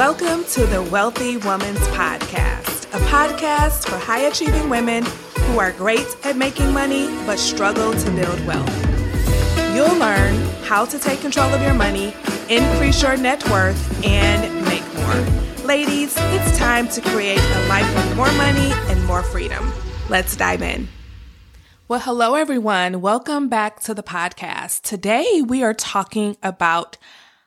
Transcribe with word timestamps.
Welcome 0.00 0.44
to 0.44 0.64
the 0.64 0.82
Wealthy 0.82 1.36
Woman's 1.36 1.86
Podcast, 1.88 2.86
a 2.94 3.04
podcast 3.10 3.86
for 3.86 3.98
high 3.98 4.20
achieving 4.20 4.70
women 4.70 5.04
who 5.04 5.58
are 5.58 5.72
great 5.72 6.06
at 6.24 6.38
making 6.38 6.72
money 6.72 7.08
but 7.26 7.38
struggle 7.38 7.92
to 7.92 8.10
build 8.12 8.46
wealth. 8.46 9.74
You'll 9.74 9.94
learn 9.98 10.36
how 10.62 10.86
to 10.86 10.98
take 10.98 11.20
control 11.20 11.52
of 11.52 11.60
your 11.60 11.74
money, 11.74 12.14
increase 12.48 13.02
your 13.02 13.18
net 13.18 13.46
worth, 13.50 14.02
and 14.02 14.64
make 14.64 14.82
more. 14.94 15.66
Ladies, 15.66 16.14
it's 16.16 16.56
time 16.56 16.88
to 16.88 17.02
create 17.02 17.38
a 17.38 17.68
life 17.68 17.94
with 17.94 18.16
more 18.16 18.32
money 18.32 18.72
and 18.90 19.04
more 19.04 19.22
freedom. 19.22 19.70
Let's 20.08 20.34
dive 20.34 20.62
in. 20.62 20.88
Well, 21.88 22.00
hello, 22.00 22.36
everyone. 22.36 23.02
Welcome 23.02 23.50
back 23.50 23.80
to 23.80 23.92
the 23.92 24.02
podcast. 24.02 24.80
Today, 24.80 25.42
we 25.46 25.62
are 25.62 25.74
talking 25.74 26.38
about 26.42 26.96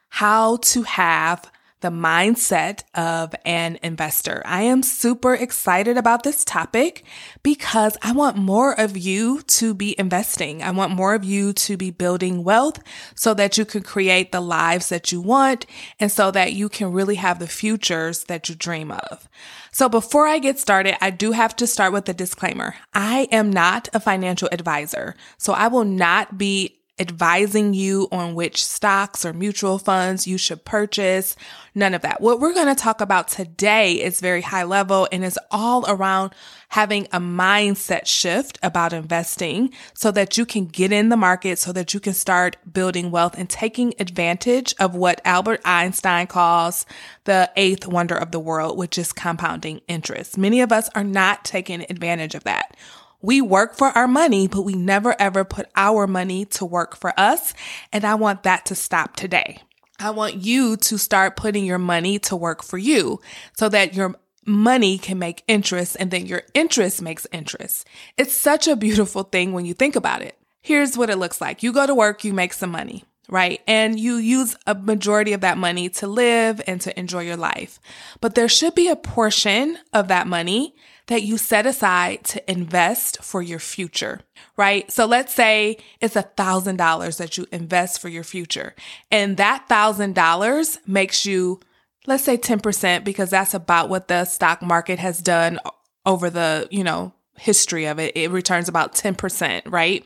how 0.10 0.58
to 0.58 0.84
have 0.84 1.50
the 1.84 1.90
mindset 1.90 2.84
of 2.96 3.36
an 3.46 3.78
investor. 3.84 4.42
I 4.46 4.64
am 4.64 4.82
super 4.82 5.36
excited 5.36 5.98
about 5.98 6.24
this 6.24 6.46
topic 6.46 7.04
because 7.44 7.98
I 8.02 8.14
want 8.14 8.38
more 8.38 8.80
of 8.80 8.98
you 8.98 9.42
to 9.42 9.74
be 9.74 9.94
investing. 10.00 10.64
I 10.64 10.72
want 10.72 10.94
more 10.94 11.14
of 11.14 11.26
you 11.26 11.52
to 11.54 11.76
be 11.76 11.92
building 11.92 12.46
wealth 12.46 12.80
so 13.16 13.34
that 13.34 13.58
you 13.58 13.66
can 13.66 13.84
create 13.84 14.32
the 14.32 14.40
lives 14.40 14.88
that 14.90 15.12
you 15.12 15.20
want 15.20 15.66
and 16.00 16.10
so 16.10 16.32
that 16.32 16.54
you 16.54 16.70
can 16.70 16.94
really 16.94 17.16
have 17.16 17.40
the 17.40 17.48
futures 17.48 18.24
that 18.24 18.48
you 18.48 18.56
dream 18.56 18.90
of. 18.90 19.28
So 19.74 19.90
before 19.90 20.26
I 20.26 20.40
get 20.40 20.60
started, 20.60 20.96
I 21.04 21.10
do 21.10 21.34
have 21.34 21.54
to 21.58 21.68
start 21.68 21.92
with 21.92 22.08
a 22.08 22.14
disclaimer. 22.14 22.76
I 22.94 23.28
am 23.30 23.52
not 23.52 23.90
a 23.94 24.00
financial 24.00 24.48
advisor, 24.52 25.16
so 25.38 25.52
I 25.52 25.68
will 25.68 25.84
not 25.84 26.38
be 26.38 26.80
advising 27.04 27.74
you 27.74 28.08
on 28.14 28.34
which 28.34 28.66
stocks 28.66 29.26
or 29.26 29.34
mutual 29.34 29.78
funds 29.78 30.26
you 30.26 30.38
should 30.38 30.64
purchase. 30.64 31.36
None 31.76 31.94
of 31.94 32.02
that. 32.04 32.22
What 32.22 32.40
we're 32.40 32.54
going 32.54 32.74
to 32.74 32.82
talk 32.82 33.02
about 33.02 33.28
today 33.28 34.02
is 34.02 34.22
very 34.22 34.40
high 34.40 34.64
level 34.64 35.06
and 35.12 35.22
is 35.26 35.38
all 35.52 35.86
around 35.86 36.34
having 36.70 37.06
a 37.12 37.20
mindset 37.20 38.08
shift 38.08 38.58
about 38.64 38.94
investing 38.94 39.70
so 39.94 40.12
that 40.12 40.38
you 40.38 40.46
can 40.46 40.66
get 40.66 40.94
in 40.94 41.10
the 41.10 41.18
market 41.18 41.60
so 41.60 41.74
that 41.74 41.94
you 41.94 42.00
can 42.00 42.14
start 42.14 42.56
building 42.72 43.12
wealth 43.12 43.38
and 43.38 43.50
taking 43.50 43.94
advantage 44.00 44.74
of 44.80 44.96
what 44.96 45.20
Albert 45.26 45.60
Einstein 45.66 46.26
calls 46.26 46.86
the 47.26 47.52
eighth 47.58 47.86
wonder 47.86 48.16
of 48.16 48.32
the 48.32 48.40
world, 48.40 48.78
which 48.78 48.98
is 48.98 49.12
compounding 49.12 49.82
interest. 49.90 50.38
Many 50.38 50.62
of 50.62 50.72
us 50.72 50.90
are 50.96 51.04
not 51.04 51.44
taking 51.44 51.82
advantage 51.90 52.34
of 52.34 52.46
that. 52.46 52.78
We 53.24 53.40
work 53.40 53.76
for 53.76 53.88
our 53.88 54.08
money, 54.08 54.48
but 54.50 54.64
we 54.64 54.74
never 54.74 55.16
ever 55.20 55.46
put 55.46 55.68
our 55.78 56.08
money 56.08 56.44
to 56.46 56.66
work 56.66 56.96
for 56.96 57.18
us. 57.18 57.54
And 57.94 58.04
I 58.04 58.16
want 58.16 58.44
that 58.44 58.66
to 58.66 58.76
stop 58.76 59.16
today. 59.16 59.60
I 59.98 60.10
want 60.10 60.36
you 60.36 60.76
to 60.76 60.98
start 60.98 61.38
putting 61.38 61.64
your 61.64 61.80
money 61.80 62.20
to 62.20 62.36
work 62.36 62.62
for 62.62 62.78
you 62.78 63.22
so 63.54 63.70
that 63.70 63.94
your 63.94 64.16
money 64.46 64.98
can 64.98 65.20
make 65.20 65.46
interest 65.48 65.96
and 66.02 66.12
then 66.12 66.26
your 66.26 66.44
interest 66.54 67.02
makes 67.02 67.26
interest. 67.32 67.88
It's 68.18 68.34
such 68.34 68.68
a 68.68 68.76
beautiful 68.76 69.24
thing 69.24 69.54
when 69.54 69.66
you 69.66 69.74
think 69.74 69.96
about 69.96 70.22
it. 70.22 70.38
Here's 70.62 70.98
what 70.98 71.10
it 71.10 71.18
looks 71.18 71.40
like. 71.40 71.64
You 71.64 71.72
go 71.72 71.88
to 71.88 71.96
work, 71.96 72.26
you 72.26 72.34
make 72.34 72.52
some 72.52 72.72
money, 72.72 73.06
right? 73.30 73.62
And 73.68 73.98
you 73.98 74.16
use 74.16 74.58
a 74.68 74.76
majority 74.76 75.32
of 75.32 75.42
that 75.42 75.58
money 75.58 75.88
to 75.90 76.08
live 76.08 76.62
and 76.68 76.82
to 76.82 77.00
enjoy 77.00 77.22
your 77.22 77.38
life. 77.38 77.80
But 78.20 78.36
there 78.36 78.50
should 78.50 78.76
be 78.76 78.90
a 78.90 78.98
portion 78.98 79.78
of 79.94 80.10
that 80.10 80.28
money 80.28 80.76
that 81.08 81.24
you 81.24 81.38
set 81.38 81.66
aside 81.66 82.24
to 82.24 82.52
invest 82.52 83.22
for 83.22 83.42
your 83.42 83.60
future, 83.60 84.22
right? 84.56 84.90
So 84.92 85.06
let's 85.06 85.34
say 85.34 85.78
it's 86.00 86.16
a 86.16 86.22
thousand 86.22 86.78
dollars 86.78 87.18
that 87.18 87.38
you 87.38 87.46
invest 87.52 88.00
for 88.02 88.10
your 88.10 88.24
future 88.24 88.74
and 89.12 89.38
that 89.38 89.68
thousand 89.68 90.16
dollars 90.16 90.80
makes 90.88 91.26
you, 91.26 91.60
let's 92.08 92.24
say 92.24 92.38
10% 92.38 93.04
because 93.04 93.30
that's 93.30 93.54
about 93.54 93.90
what 93.90 94.08
the 94.08 94.26
stock 94.26 94.62
market 94.62 95.00
has 95.00 95.20
done 95.20 95.60
over 96.06 96.30
the, 96.30 96.68
you 96.72 96.84
know, 96.84 97.14
history 97.38 97.86
of 97.86 98.00
it. 98.00 98.16
It 98.16 98.32
returns 98.32 98.70
about 98.70 98.94
10%, 98.94 99.64
right? 99.66 100.06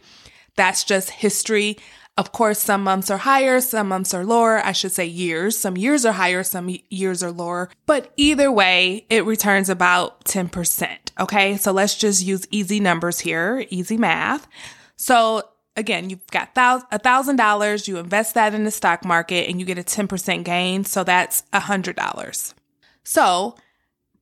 That's 0.56 0.84
just 0.84 1.12
history 1.12 1.78
of 2.18 2.32
course, 2.32 2.60
some 2.60 2.84
months 2.84 3.12
are 3.12 3.20
higher, 3.20 3.62
some 3.62 3.88
months 3.88 4.14
are 4.14 4.26
lower. 4.26 4.58
I 4.66 4.72
should 4.72 4.92
say 4.92 5.06
years. 5.06 5.58
Some 5.58 5.78
years 5.78 6.04
are 6.04 6.14
higher, 6.14 6.44
some 6.44 6.76
years 6.90 7.22
are 7.22 7.32
lower. 7.32 7.70
But 7.86 8.12
either 8.18 8.52
way, 8.52 9.06
it 9.10 9.24
returns 9.26 9.70
about 9.70 10.26
10%. 10.26 10.98
Okay. 11.20 11.58
So 11.58 11.72
let's 11.72 11.96
just 11.96 12.26
use 12.26 12.48
easy 12.50 12.80
numbers 12.80 13.20
here, 13.20 13.66
easy 13.70 13.98
math. 13.98 14.48
So 14.96 15.44
again, 15.76 16.10
you've 16.10 16.26
got 16.28 16.50
a 16.56 17.00
thousand 17.00 17.36
dollars, 17.36 17.88
you 17.88 17.98
invest 17.98 18.34
that 18.34 18.56
in 18.56 18.64
the 18.64 18.72
stock 18.72 19.06
market 19.06 19.48
and 19.48 19.60
you 19.60 19.66
get 19.66 19.78
a 19.78 19.84
10% 19.84 20.44
gain. 20.44 20.84
So 20.86 21.04
that's 21.04 21.44
a 21.54 21.60
hundred 21.60 21.96
dollars. 21.96 22.56
So 23.04 23.56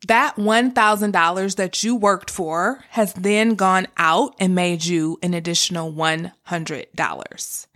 that 0.08 0.36
$1,000 0.36 1.56
that 1.56 1.84
you 1.84 1.96
worked 1.96 2.30
for 2.30 2.84
has 2.90 3.14
then 3.14 3.56
gone 3.56 3.88
out 3.98 4.36
and 4.40 4.54
made 4.54 4.84
you 4.86 5.18
an 5.24 5.34
additional 5.34 5.92
$100. 5.92 7.68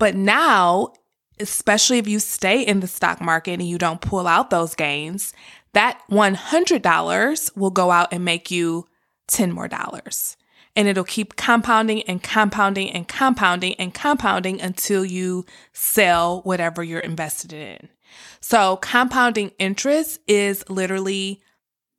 But 0.00 0.16
now, 0.16 0.94
especially 1.38 1.98
if 1.98 2.08
you 2.08 2.18
stay 2.18 2.62
in 2.62 2.80
the 2.80 2.86
stock 2.86 3.20
market 3.20 3.60
and 3.60 3.68
you 3.68 3.76
don't 3.76 4.00
pull 4.00 4.26
out 4.26 4.48
those 4.48 4.74
gains, 4.74 5.34
that 5.74 6.00
$100 6.10 7.56
will 7.56 7.70
go 7.70 7.90
out 7.90 8.08
and 8.10 8.24
make 8.24 8.50
you 8.50 8.86
10 9.28 9.52
more 9.52 9.68
dollars. 9.68 10.38
And 10.74 10.88
it'll 10.88 11.04
keep 11.04 11.36
compounding 11.36 12.02
and 12.04 12.22
compounding 12.22 12.90
and 12.90 13.06
compounding 13.06 13.74
and 13.74 13.92
compounding 13.92 14.58
until 14.62 15.04
you 15.04 15.44
sell 15.74 16.40
whatever 16.42 16.82
you're 16.82 17.00
invested 17.00 17.52
in. 17.52 17.90
So 18.40 18.76
compounding 18.76 19.52
interest 19.58 20.20
is 20.26 20.64
literally 20.70 21.42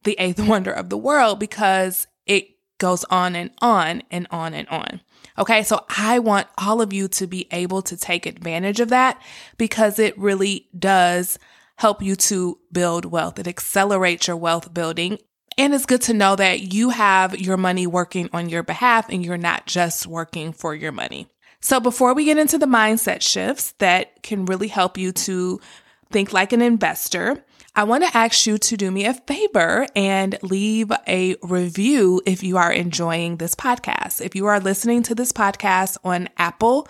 the 0.03 0.15
eighth 0.17 0.39
wonder 0.47 0.71
of 0.71 0.89
the 0.89 0.97
world 0.97 1.39
because 1.39 2.07
it 2.25 2.47
goes 2.81 3.05
on 3.05 3.35
and 3.35 3.51
on 3.61 4.01
and 4.09 4.27
on 4.31 4.53
and 4.55 4.67
on. 4.67 4.99
Okay. 5.37 5.63
So 5.63 5.85
I 5.95 6.19
want 6.19 6.47
all 6.57 6.81
of 6.81 6.91
you 6.91 7.07
to 7.09 7.27
be 7.27 7.47
able 7.51 7.83
to 7.83 7.95
take 7.95 8.25
advantage 8.25 8.79
of 8.79 8.89
that 8.89 9.21
because 9.57 9.99
it 9.99 10.17
really 10.17 10.67
does 10.77 11.37
help 11.77 12.01
you 12.01 12.15
to 12.15 12.57
build 12.71 13.05
wealth. 13.05 13.39
It 13.39 13.47
accelerates 13.47 14.27
your 14.27 14.35
wealth 14.35 14.73
building. 14.73 15.19
And 15.57 15.73
it's 15.73 15.85
good 15.85 16.01
to 16.03 16.13
know 16.13 16.35
that 16.35 16.73
you 16.73 16.89
have 16.89 17.39
your 17.39 17.57
money 17.57 17.85
working 17.85 18.29
on 18.33 18.49
your 18.49 18.63
behalf 18.63 19.09
and 19.09 19.23
you're 19.23 19.37
not 19.37 19.67
just 19.67 20.07
working 20.07 20.51
for 20.51 20.73
your 20.73 20.91
money. 20.91 21.27
So 21.59 21.79
before 21.79 22.15
we 22.15 22.25
get 22.25 22.39
into 22.39 22.57
the 22.57 22.65
mindset 22.65 23.21
shifts 23.21 23.73
that 23.77 24.23
can 24.23 24.45
really 24.45 24.69
help 24.69 24.97
you 24.97 25.11
to 25.11 25.61
think 26.09 26.33
like 26.33 26.51
an 26.51 26.61
investor, 26.61 27.43
I 27.73 27.85
want 27.85 28.03
to 28.03 28.17
ask 28.17 28.45
you 28.47 28.57
to 28.57 28.75
do 28.75 28.91
me 28.91 29.05
a 29.05 29.13
favor 29.13 29.87
and 29.95 30.37
leave 30.43 30.91
a 31.07 31.37
review 31.41 32.21
if 32.25 32.43
you 32.43 32.57
are 32.57 32.71
enjoying 32.71 33.37
this 33.37 33.55
podcast. 33.55 34.19
If 34.19 34.35
you 34.35 34.45
are 34.47 34.59
listening 34.59 35.03
to 35.03 35.15
this 35.15 35.31
podcast 35.31 35.97
on 36.03 36.27
Apple, 36.35 36.85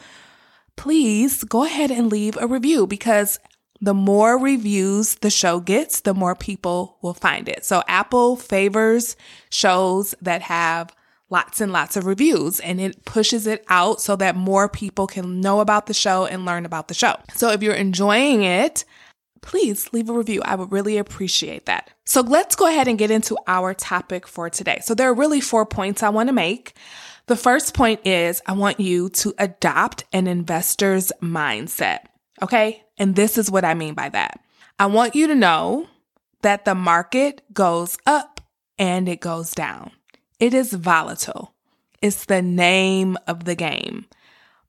please 0.78 1.44
go 1.44 1.66
ahead 1.66 1.92
and 1.92 2.12
leave 2.12 2.36
a 2.42 2.48
review 2.48 2.88
because 2.88 3.40
the 3.80 3.94
more 3.94 4.40
reviews 4.40 5.16
the 5.16 5.30
show 5.30 5.60
gets, 5.60 6.02
the 6.02 6.16
more 6.16 6.34
people 6.34 6.98
will 7.04 7.14
find 7.14 7.48
it. 7.48 7.64
So 7.64 7.84
Apple 7.88 8.36
favors 8.36 9.16
shows 9.52 10.16
that 10.20 10.42
have 10.42 10.96
lots 11.30 11.62
and 11.62 11.72
lots 11.72 11.96
of 11.96 12.08
reviews 12.08 12.60
and 12.60 12.82
it 12.82 13.06
pushes 13.06 13.46
it 13.46 13.64
out 13.70 14.02
so 14.02 14.16
that 14.16 14.36
more 14.36 14.68
people 14.68 15.06
can 15.06 15.42
know 15.42 15.60
about 15.60 15.86
the 15.86 15.94
show 15.94 16.26
and 16.26 16.44
learn 16.44 16.66
about 16.66 16.88
the 16.88 16.96
show. 16.96 17.18
So 17.36 17.52
if 17.52 17.62
you're 17.62 17.76
enjoying 17.76 18.42
it, 18.42 18.84
please 19.42 19.92
leave 19.94 20.10
a 20.10 20.14
review. 20.14 20.42
I 20.44 20.56
would 20.56 20.72
really 20.72 20.98
appreciate 20.98 21.66
that. 21.66 21.92
So 22.06 22.22
let's 22.22 22.56
go 22.56 22.68
ahead 22.68 22.88
and 22.88 22.98
get 22.98 23.12
into 23.12 23.38
our 23.48 23.74
topic 23.74 24.28
for 24.28 24.50
today. 24.50 24.80
So 24.84 24.94
there 24.94 25.10
are 25.10 25.14
really 25.14 25.42
four 25.42 25.66
points 25.66 26.04
I 26.04 26.10
want 26.10 26.30
to 26.30 26.34
make. 26.34 26.74
The 27.28 27.36
first 27.36 27.74
point 27.74 28.06
is 28.06 28.42
I 28.46 28.54
want 28.54 28.80
you 28.80 29.10
to 29.10 29.34
adopt 29.38 30.06
an 30.14 30.28
investor's 30.28 31.12
mindset. 31.22 32.00
Okay. 32.42 32.84
And 32.98 33.16
this 33.16 33.38
is 33.38 33.50
what 33.50 33.66
I 33.66 33.74
mean 33.74 33.94
by 33.94 34.10
that. 34.10 34.40
I 34.80 34.88
want 34.88 35.16
you 35.16 35.28
to 35.28 35.36
know 35.36 35.88
that 36.42 36.66
the 36.66 36.76
market 36.76 37.42
goes 37.54 37.98
up 38.06 38.42
and 38.78 39.08
it 39.08 39.22
goes 39.22 39.52
down. 39.52 39.92
It 40.40 40.54
is 40.54 40.74
volatile. 40.74 41.54
It's 42.02 42.26
the 42.26 42.42
name 42.42 43.18
of 43.28 43.46
the 43.46 43.56
game 43.56 44.06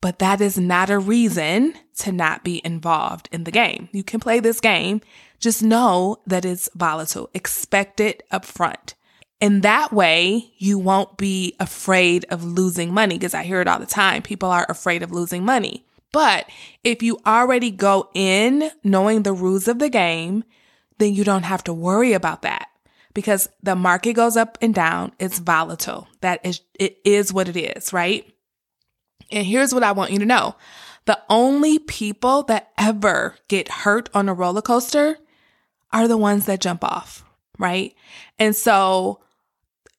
but 0.03 0.19
that 0.19 0.43
is 0.43 0.59
not 0.59 0.91
a 0.91 0.99
reason 0.99 1.73
to 1.99 2.13
not 2.13 2.45
be 2.45 2.61
involved 2.65 3.29
in 3.33 3.45
the 3.45 3.51
game. 3.51 3.89
You 3.93 4.03
can 4.03 4.21
play 4.21 4.41
this 4.41 4.61
game. 4.61 5.01
Just 5.39 5.63
know 5.63 6.19
that 6.27 6.45
it's 6.45 6.69
volatile. 6.75 7.31
Expect 7.35 8.01
it 8.01 8.23
up 8.31 8.45
front. 8.45 8.95
In 9.41 9.63
that 9.63 9.93
way, 9.93 10.53
you 10.59 10.79
won't 10.79 11.17
be 11.17 11.57
afraid 11.59 12.25
of 12.31 12.45
losing 12.45 12.95
money 12.95 13.19
because 13.19 13.35
I 13.35 13.43
hear 13.43 13.61
it 13.61 13.67
all 13.67 13.81
the 13.81 13.87
time. 13.87 14.23
People 14.23 14.51
are 14.51 14.67
afraid 14.69 15.03
of 15.03 15.11
losing 15.11 15.45
money. 15.45 15.85
But 16.13 16.49
if 16.85 17.03
you 17.03 17.19
already 17.27 17.71
go 17.71 18.09
in 18.15 18.71
knowing 18.85 19.23
the 19.23 19.33
rules 19.33 19.67
of 19.67 19.79
the 19.79 19.89
game, 19.89 20.45
then 20.99 21.15
you 21.15 21.25
don't 21.25 21.43
have 21.43 21.65
to 21.65 21.73
worry 21.73 22.13
about 22.13 22.43
that 22.43 22.69
because 23.15 23.49
the 23.63 23.75
market 23.75 24.13
goes 24.13 24.37
up 24.37 24.59
and 24.61 24.75
down. 24.75 25.13
It's 25.19 25.39
volatile. 25.39 26.07
That 26.21 26.41
is, 26.45 26.61
it 26.79 26.99
is 27.05 27.33
what 27.33 27.49
it 27.49 27.57
is, 27.57 27.93
right? 27.93 28.33
And 29.31 29.47
here's 29.47 29.75
what 29.75 29.83
I 29.83 29.93
want 29.93 30.13
you 30.13 30.19
to 30.19 30.27
know. 30.27 30.55
The 31.05 31.21
only 31.29 31.79
people 31.79 32.43
that 32.45 32.73
ever 32.79 33.37
get 33.49 33.69
hurt 33.69 34.09
on 34.15 34.29
a 34.29 34.35
roller 34.35 34.63
coaster 34.63 35.19
are 35.93 36.09
the 36.09 36.17
ones 36.17 36.47
that 36.47 36.61
jump 36.61 36.85
off, 36.85 37.25
right? 37.59 37.95
And 38.39 38.55
so 38.55 39.21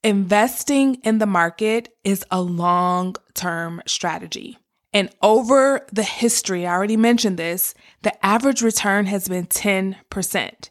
investing 0.02 0.96
in 0.96 1.18
the 1.18 1.26
market 1.26 1.94
is 2.04 2.24
a 2.30 2.40
long 2.40 3.16
term 3.34 3.82
strategy. 3.86 4.58
And 4.92 5.10
over 5.22 5.84
the 5.92 6.04
history, 6.04 6.66
I 6.66 6.72
already 6.72 6.96
mentioned 6.96 7.36
this, 7.36 7.74
the 8.02 8.24
average 8.24 8.62
return 8.62 9.06
has 9.06 9.26
been 9.26 9.46
10%, 9.46 10.70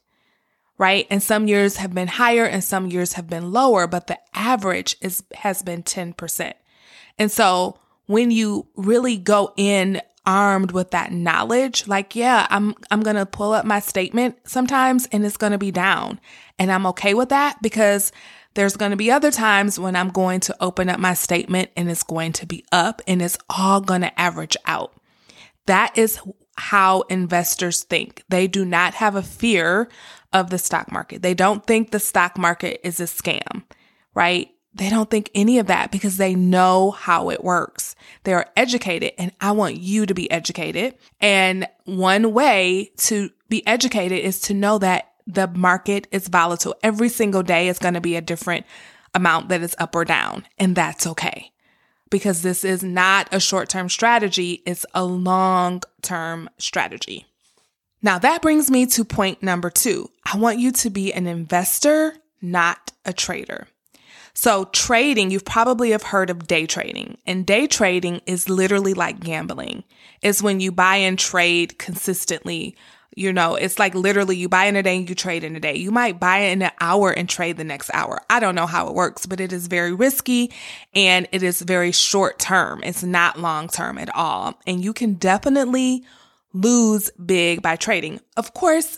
right? 0.77 1.07
And 1.09 1.21
some 1.21 1.47
years 1.47 1.75
have 1.75 1.93
been 1.93 2.07
higher 2.07 2.45
and 2.45 2.63
some 2.63 2.87
years 2.87 3.13
have 3.13 3.27
been 3.27 3.51
lower, 3.51 3.85
but 3.85 4.07
the 4.07 4.17
average 4.33 4.95
is, 5.01 5.23
has 5.35 5.61
been 5.61 5.83
10%. 5.83 6.53
And 7.19 7.29
so 7.29 7.77
when 8.05 8.31
you 8.31 8.67
really 8.75 9.17
go 9.17 9.51
in 9.57 10.01
armed 10.25 10.71
with 10.71 10.91
that 10.91 11.11
knowledge, 11.11 11.87
like, 11.87 12.15
yeah, 12.15 12.47
I'm, 12.49 12.75
I'm 12.89 13.01
going 13.01 13.15
to 13.15 13.25
pull 13.25 13.53
up 13.53 13.65
my 13.65 13.79
statement 13.79 14.37
sometimes 14.45 15.07
and 15.11 15.25
it's 15.25 15.37
going 15.37 15.51
to 15.51 15.57
be 15.57 15.71
down. 15.71 16.19
And 16.57 16.71
I'm 16.71 16.85
okay 16.87 17.13
with 17.13 17.29
that 17.29 17.61
because 17.61 18.11
there's 18.53 18.77
going 18.77 18.91
to 18.91 18.97
be 18.97 19.11
other 19.11 19.31
times 19.31 19.79
when 19.79 19.95
I'm 19.95 20.09
going 20.09 20.39
to 20.41 20.55
open 20.59 20.89
up 20.89 20.99
my 20.99 21.13
statement 21.13 21.71
and 21.75 21.89
it's 21.89 22.03
going 22.03 22.33
to 22.33 22.45
be 22.45 22.63
up 22.71 23.01
and 23.07 23.21
it's 23.21 23.37
all 23.49 23.81
going 23.81 24.01
to 24.01 24.19
average 24.19 24.55
out. 24.65 24.93
That 25.65 25.97
is 25.97 26.19
how 26.55 27.01
investors 27.01 27.83
think. 27.83 28.23
They 28.29 28.47
do 28.47 28.63
not 28.63 28.93
have 28.95 29.15
a 29.15 29.23
fear 29.23 29.89
of 30.31 30.49
the 30.49 30.57
stock 30.57 30.91
market. 30.91 31.21
They 31.21 31.33
don't 31.33 31.65
think 31.65 31.91
the 31.91 31.99
stock 31.99 32.37
market 32.37 32.79
is 32.85 32.99
a 32.99 33.03
scam, 33.03 33.63
right? 34.13 34.49
They 34.75 34.89
don't 34.89 35.09
think 35.09 35.29
any 35.35 35.59
of 35.59 35.67
that 35.67 35.91
because 35.91 36.17
they 36.17 36.33
know 36.33 36.91
how 36.91 37.29
it 37.29 37.43
works. 37.43 37.95
They 38.23 38.33
are 38.33 38.49
educated 38.57 39.13
and 39.17 39.31
I 39.39 39.51
want 39.51 39.77
you 39.77 40.05
to 40.05 40.13
be 40.13 40.29
educated. 40.31 40.95
And 41.21 41.67
one 41.85 42.33
way 42.33 42.91
to 42.97 43.29
be 43.49 43.65
educated 43.67 44.19
is 44.19 44.41
to 44.41 44.53
know 44.53 44.79
that 44.79 45.11
the 45.27 45.47
market 45.47 46.07
is 46.11 46.27
volatile. 46.27 46.75
Every 46.81 47.09
single 47.09 47.43
day 47.43 47.67
is 47.67 47.79
going 47.79 47.93
to 47.93 48.01
be 48.01 48.15
a 48.15 48.21
different 48.21 48.65
amount 49.13 49.49
that 49.49 49.61
is 49.61 49.75
up 49.77 49.95
or 49.95 50.05
down. 50.05 50.45
And 50.57 50.75
that's 50.75 51.05
okay 51.05 51.51
because 52.09 52.41
this 52.41 52.63
is 52.63 52.83
not 52.83 53.27
a 53.31 53.39
short 53.39 53.69
term 53.69 53.89
strategy. 53.89 54.61
It's 54.65 54.85
a 54.93 55.03
long 55.05 55.81
term 56.01 56.49
strategy. 56.57 57.25
Now 58.01 58.19
that 58.19 58.41
brings 58.41 58.69
me 58.69 58.85
to 58.87 59.05
point 59.05 59.41
number 59.41 59.69
two. 59.69 60.09
I 60.25 60.37
want 60.37 60.59
you 60.59 60.71
to 60.71 60.89
be 60.89 61.13
an 61.13 61.27
investor, 61.27 62.15
not 62.41 62.91
a 63.05 63.13
trader. 63.13 63.67
So 64.33 64.65
trading, 64.65 65.29
you've 65.29 65.45
probably 65.45 65.91
have 65.91 66.03
heard 66.03 66.29
of 66.29 66.47
day 66.47 66.65
trading 66.65 67.17
and 67.25 67.45
day 67.45 67.67
trading 67.67 68.21
is 68.25 68.49
literally 68.49 68.93
like 68.93 69.19
gambling. 69.19 69.83
It's 70.21 70.41
when 70.41 70.59
you 70.59 70.71
buy 70.71 70.97
and 70.97 71.19
trade 71.19 71.77
consistently. 71.77 72.75
You 73.15 73.31
know, 73.31 73.53
it's 73.53 73.77
like 73.77 73.93
literally 73.93 74.35
you 74.35 74.49
buy 74.49 74.65
in 74.65 74.75
a 74.75 74.81
day 74.81 74.97
and 74.97 75.07
you 75.07 75.13
trade 75.13 75.43
in 75.43 75.55
a 75.55 75.59
day. 75.59 75.75
You 75.75 75.91
might 75.91 76.19
buy 76.19 76.39
in 76.39 76.63
an 76.63 76.71
hour 76.81 77.11
and 77.11 77.29
trade 77.29 77.57
the 77.57 77.63
next 77.63 77.91
hour. 77.93 78.21
I 78.27 78.39
don't 78.39 78.55
know 78.55 78.65
how 78.65 78.87
it 78.87 78.95
works, 78.95 79.27
but 79.27 79.39
it 79.39 79.53
is 79.53 79.67
very 79.67 79.93
risky 79.93 80.51
and 80.95 81.27
it 81.31 81.43
is 81.43 81.61
very 81.61 81.91
short 81.91 82.39
term. 82.39 82.81
It's 82.83 83.03
not 83.03 83.39
long 83.39 83.67
term 83.67 83.99
at 83.99 84.13
all. 84.15 84.59
And 84.65 84.83
you 84.83 84.93
can 84.93 85.13
definitely 85.13 86.03
lose 86.53 87.11
big 87.23 87.61
by 87.61 87.75
trading. 87.75 88.19
Of 88.35 88.55
course, 88.55 88.97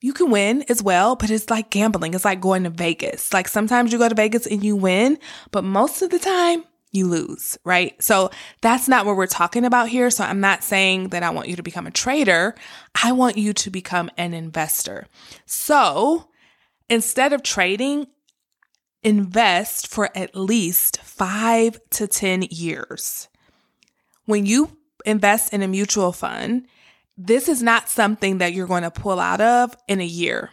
you 0.00 0.12
can 0.12 0.30
win 0.30 0.64
as 0.68 0.82
well, 0.82 1.14
but 1.16 1.30
it's 1.30 1.50
like 1.50 1.70
gambling. 1.70 2.14
It's 2.14 2.24
like 2.24 2.40
going 2.40 2.64
to 2.64 2.70
Vegas. 2.70 3.32
Like 3.32 3.48
sometimes 3.48 3.92
you 3.92 3.98
go 3.98 4.08
to 4.08 4.14
Vegas 4.14 4.46
and 4.46 4.64
you 4.64 4.76
win, 4.76 5.18
but 5.50 5.62
most 5.62 6.02
of 6.02 6.10
the 6.10 6.18
time 6.18 6.64
you 6.92 7.06
lose, 7.06 7.58
right? 7.64 8.00
So 8.02 8.30
that's 8.62 8.88
not 8.88 9.06
what 9.06 9.16
we're 9.16 9.26
talking 9.26 9.64
about 9.64 9.88
here. 9.88 10.10
So 10.10 10.24
I'm 10.24 10.40
not 10.40 10.64
saying 10.64 11.10
that 11.10 11.22
I 11.22 11.30
want 11.30 11.48
you 11.48 11.56
to 11.56 11.62
become 11.62 11.86
a 11.86 11.90
trader. 11.90 12.54
I 13.02 13.12
want 13.12 13.36
you 13.36 13.52
to 13.52 13.70
become 13.70 14.10
an 14.16 14.34
investor. 14.34 15.06
So 15.46 16.28
instead 16.88 17.32
of 17.32 17.42
trading, 17.42 18.06
invest 19.02 19.86
for 19.86 20.10
at 20.16 20.34
least 20.34 21.00
five 21.02 21.78
to 21.90 22.06
10 22.06 22.42
years. 22.50 23.28
When 24.24 24.46
you 24.46 24.76
invest 25.04 25.52
in 25.52 25.62
a 25.62 25.68
mutual 25.68 26.12
fund, 26.12 26.66
this 27.26 27.48
is 27.48 27.62
not 27.62 27.88
something 27.88 28.38
that 28.38 28.54
you're 28.54 28.66
going 28.66 28.82
to 28.82 28.90
pull 28.90 29.20
out 29.20 29.42
of 29.42 29.76
in 29.86 30.00
a 30.00 30.06
year. 30.06 30.50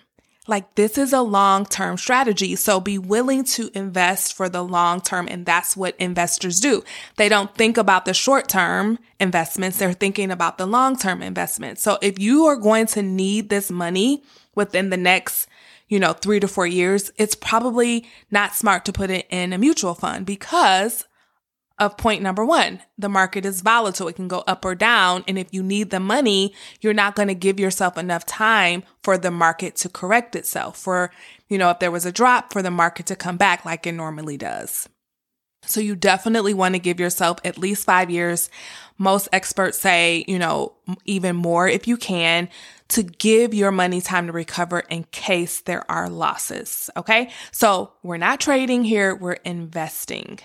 Like 0.48 0.76
this 0.76 0.98
is 0.98 1.14
a 1.14 1.22
long 1.22 1.66
term 1.66 1.98
strategy. 1.98 2.56
So 2.56 2.80
be 2.80 2.98
willing 2.98 3.44
to 3.46 3.70
invest 3.74 4.34
for 4.34 4.50
the 4.50 4.64
long 4.64 5.02
term. 5.02 5.28
And 5.30 5.46
that's 5.46 5.76
what 5.76 5.96
investors 5.98 6.60
do. 6.60 6.84
They 7.18 7.30
don't 7.30 7.54
think 7.56 7.78
about 7.78 8.06
the 8.06 8.14
short 8.14 8.48
term 8.48 9.00
investments. 9.20 9.78
They're 9.78 9.94
thinking 9.94 10.32
about 10.32 10.58
the 10.58 10.66
long 10.66 10.98
term 10.98 11.22
investments. 11.22 11.82
So 11.82 11.98
if 12.02 12.20
you 12.20 12.46
are 12.46 12.56
going 12.56 12.88
to 12.88 13.02
need 13.02 13.50
this 13.50 13.72
money 13.72 14.24
within 14.56 14.90
the 14.90 14.98
next 14.98 15.48
you 15.90 16.00
know, 16.00 16.12
three 16.12 16.38
to 16.38 16.50
four 16.50 16.68
years, 16.68 17.14
it's 17.16 17.36
probably 17.36 18.06
not 18.30 18.54
smart 18.54 18.84
to 18.84 18.92
put 18.92 19.10
it 19.10 19.26
in 19.30 19.54
a 19.54 19.58
mutual 19.58 19.94
fund 19.94 20.26
because 20.26 21.06
of 21.80 21.98
point 21.98 22.22
number 22.22 22.44
one. 22.44 22.82
The 22.98 23.10
market 23.10 23.46
is 23.46 23.62
volatile. 23.62 24.08
It 24.08 24.16
can 24.16 24.28
go 24.28 24.44
up 24.48 24.66
or 24.66 24.76
down. 24.76 25.24
And 25.28 25.38
if 25.38 25.48
you 25.52 25.62
need 25.62 25.90
the 25.90 26.00
money, 26.00 26.54
you're 26.82 26.94
not 26.94 27.16
going 27.16 27.28
to 27.28 27.36
give 27.36 27.60
yourself 27.60 27.98
enough 27.98 28.26
time 28.26 28.84
for 29.04 29.18
the 29.18 29.32
market 29.32 29.76
to 29.78 29.90
correct 29.90 30.36
itself. 30.36 30.78
For, 30.78 31.12
you 31.50 31.58
know, 31.58 31.70
if 31.70 31.80
there 31.80 31.92
was 31.92 32.06
a 32.06 32.12
drop 32.12 32.52
for 32.52 32.62
the 32.62 32.72
market 32.72 33.06
to 33.08 33.16
come 33.16 33.38
back 33.38 33.66
like 33.66 33.86
it 33.86 33.94
normally 33.94 34.38
does. 34.38 34.90
So 35.64 35.82
you 35.82 35.96
definitely 35.96 36.54
want 36.54 36.76
to 36.76 36.80
give 36.80 37.00
yourself 37.00 37.40
at 37.44 37.58
least 37.58 37.86
five 37.86 38.10
years. 38.10 38.50
Most 38.98 39.28
experts 39.32 39.78
say, 39.78 40.24
you 40.28 40.40
know, 40.40 40.74
even 41.06 41.36
more 41.36 41.68
if 41.68 41.88
you 41.88 41.98
can 41.98 42.50
to 42.90 43.04
give 43.04 43.54
your 43.54 43.72
money 43.72 44.00
time 44.00 44.28
to 44.28 44.34
recover 44.34 44.80
in 44.80 45.04
case 45.12 45.62
there 45.62 45.90
are 45.92 46.10
losses. 46.10 46.90
Okay. 46.96 47.32
So 47.52 47.92
we're 48.02 48.18
not 48.18 48.40
trading 48.40 48.84
here. 48.84 49.14
We're 49.14 49.34
investing. 49.34 50.40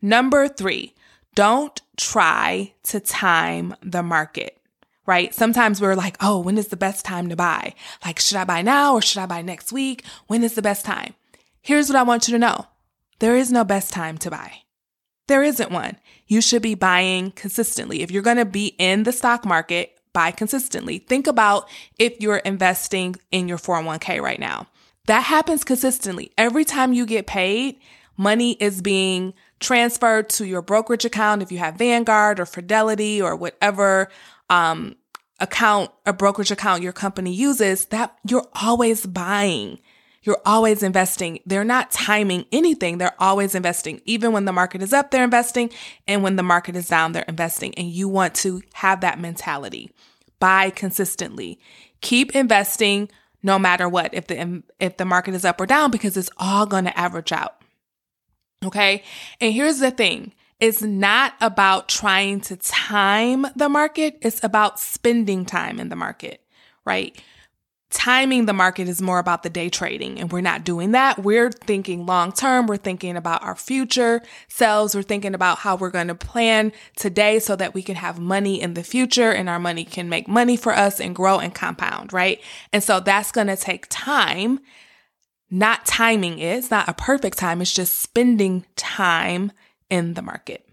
Number 0.00 0.48
three, 0.48 0.94
don't 1.34 1.80
try 1.96 2.72
to 2.84 3.00
time 3.00 3.74
the 3.82 4.02
market, 4.02 4.58
right? 5.06 5.34
Sometimes 5.34 5.80
we're 5.80 5.94
like, 5.94 6.16
oh, 6.20 6.40
when 6.40 6.58
is 6.58 6.68
the 6.68 6.76
best 6.76 7.04
time 7.04 7.28
to 7.28 7.36
buy? 7.36 7.74
Like, 8.04 8.18
should 8.18 8.36
I 8.36 8.44
buy 8.44 8.62
now 8.62 8.94
or 8.94 9.02
should 9.02 9.20
I 9.20 9.26
buy 9.26 9.42
next 9.42 9.72
week? 9.72 10.04
When 10.26 10.42
is 10.42 10.54
the 10.54 10.62
best 10.62 10.84
time? 10.84 11.14
Here's 11.60 11.88
what 11.88 11.96
I 11.96 12.02
want 12.02 12.28
you 12.28 12.32
to 12.32 12.38
know. 12.38 12.66
There 13.18 13.36
is 13.36 13.50
no 13.50 13.64
best 13.64 13.92
time 13.92 14.18
to 14.18 14.30
buy. 14.30 14.52
There 15.26 15.42
isn't 15.42 15.70
one. 15.70 15.96
You 16.26 16.40
should 16.40 16.62
be 16.62 16.74
buying 16.74 17.32
consistently. 17.32 18.02
If 18.02 18.10
you're 18.10 18.22
going 18.22 18.36
to 18.38 18.44
be 18.44 18.74
in 18.78 19.02
the 19.02 19.12
stock 19.12 19.44
market, 19.44 19.98
buy 20.12 20.30
consistently. 20.30 20.98
Think 20.98 21.26
about 21.26 21.68
if 21.98 22.20
you're 22.20 22.38
investing 22.38 23.16
in 23.30 23.48
your 23.48 23.58
401k 23.58 24.20
right 24.20 24.40
now. 24.40 24.66
That 25.06 25.24
happens 25.24 25.64
consistently. 25.64 26.32
Every 26.36 26.64
time 26.64 26.92
you 26.92 27.06
get 27.06 27.26
paid, 27.26 27.80
money 28.16 28.52
is 28.60 28.82
being 28.82 29.34
transferred 29.60 30.28
to 30.30 30.46
your 30.46 30.62
brokerage 30.62 31.04
account 31.04 31.42
if 31.42 31.50
you 31.50 31.58
have 31.58 31.76
Vanguard 31.76 32.40
or 32.40 32.46
Fidelity 32.46 33.20
or 33.20 33.36
whatever 33.36 34.08
um, 34.50 34.96
account, 35.40 35.90
a 36.06 36.12
brokerage 36.12 36.50
account 36.50 36.82
your 36.82 36.92
company 36.92 37.32
uses, 37.32 37.86
that 37.86 38.16
you're 38.24 38.46
always 38.62 39.06
buying. 39.06 39.78
You're 40.22 40.40
always 40.44 40.82
investing. 40.82 41.38
They're 41.46 41.64
not 41.64 41.90
timing 41.90 42.44
anything. 42.52 42.98
They're 42.98 43.14
always 43.18 43.54
investing. 43.54 44.02
Even 44.04 44.32
when 44.32 44.44
the 44.44 44.52
market 44.52 44.82
is 44.82 44.92
up, 44.92 45.10
they're 45.10 45.24
investing. 45.24 45.70
And 46.06 46.22
when 46.22 46.36
the 46.36 46.42
market 46.42 46.76
is 46.76 46.88
down, 46.88 47.12
they're 47.12 47.24
investing. 47.28 47.74
And 47.76 47.88
you 47.88 48.08
want 48.08 48.34
to 48.36 48.60
have 48.74 49.00
that 49.00 49.20
mentality. 49.20 49.90
Buy 50.40 50.70
consistently. 50.70 51.58
Keep 52.00 52.34
investing 52.34 53.08
no 53.42 53.58
matter 53.58 53.88
what. 53.88 54.12
If 54.12 54.26
the, 54.26 54.62
if 54.80 54.96
the 54.96 55.04
market 55.04 55.34
is 55.34 55.44
up 55.44 55.60
or 55.60 55.66
down, 55.66 55.90
because 55.90 56.16
it's 56.16 56.30
all 56.36 56.66
going 56.66 56.84
to 56.84 56.98
average 56.98 57.32
out. 57.32 57.57
Okay. 58.64 59.02
And 59.40 59.52
here's 59.52 59.78
the 59.78 59.90
thing. 59.90 60.32
It's 60.60 60.82
not 60.82 61.34
about 61.40 61.88
trying 61.88 62.40
to 62.42 62.56
time 62.56 63.46
the 63.54 63.68
market. 63.68 64.18
It's 64.22 64.42
about 64.42 64.80
spending 64.80 65.44
time 65.46 65.78
in 65.78 65.88
the 65.88 65.96
market, 65.96 66.40
right? 66.84 67.20
Timing 67.90 68.46
the 68.46 68.52
market 68.52 68.88
is 68.88 69.00
more 69.00 69.20
about 69.20 69.44
the 69.44 69.50
day 69.50 69.70
trading 69.70 70.20
and 70.20 70.30
we're 70.32 70.40
not 70.40 70.64
doing 70.64 70.90
that. 70.92 71.20
We're 71.20 71.50
thinking 71.50 72.04
long 72.04 72.32
term. 72.32 72.66
We're 72.66 72.76
thinking 72.76 73.16
about 73.16 73.42
our 73.44 73.54
future 73.54 74.20
selves. 74.48 74.94
We're 74.94 75.02
thinking 75.02 75.34
about 75.34 75.58
how 75.58 75.76
we're 75.76 75.90
going 75.90 76.08
to 76.08 76.14
plan 76.14 76.72
today 76.96 77.38
so 77.38 77.54
that 77.56 77.72
we 77.72 77.82
can 77.82 77.94
have 77.94 78.18
money 78.18 78.60
in 78.60 78.74
the 78.74 78.82
future 78.82 79.32
and 79.32 79.48
our 79.48 79.60
money 79.60 79.84
can 79.84 80.08
make 80.08 80.26
money 80.26 80.56
for 80.56 80.74
us 80.74 81.00
and 81.00 81.14
grow 81.14 81.38
and 81.38 81.54
compound, 81.54 82.12
right? 82.12 82.42
And 82.72 82.82
so 82.82 82.98
that's 82.98 83.30
going 83.30 83.46
to 83.46 83.56
take 83.56 83.86
time 83.88 84.58
not 85.50 85.86
timing. 85.86 86.38
It's 86.38 86.70
not 86.70 86.88
a 86.88 86.94
perfect 86.94 87.38
time. 87.38 87.62
It's 87.62 87.72
just 87.72 88.00
spending 88.00 88.66
time 88.76 89.52
in 89.90 90.14
the 90.14 90.22
market. 90.22 90.64